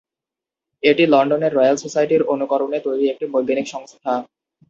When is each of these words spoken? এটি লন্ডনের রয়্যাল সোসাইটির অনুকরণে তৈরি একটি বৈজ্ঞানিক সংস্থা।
এটি 0.83 1.03
লন্ডনের 1.07 1.55
রয়্যাল 1.55 1.77
সোসাইটির 1.79 2.21
অনুকরণে 2.33 2.79
তৈরি 2.85 3.05
একটি 3.09 3.25
বৈজ্ঞানিক 3.33 3.67
সংস্থা। 3.67 4.13